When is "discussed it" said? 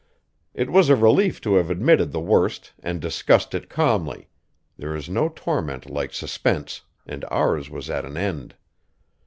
2.99-3.69